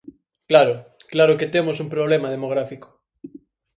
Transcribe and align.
Claro, 0.49 0.73
claro 1.13 1.37
que 1.39 1.51
temos 1.55 1.77
un 1.83 1.89
problema 1.95 2.33
demográfico. 2.35 2.87